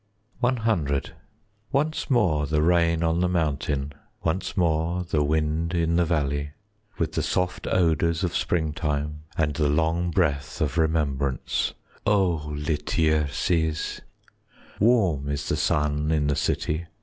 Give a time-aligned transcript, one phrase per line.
[0.43, 0.51] C
[1.71, 3.93] Once more the rain on the mountain,
[4.23, 6.53] Once more the wind in the valley,
[6.97, 11.75] With the soft odours of springtime And the long breath of remembrance,
[12.07, 13.99] O Lityerses!
[14.77, 16.87] 5 Warm is the sun in the city.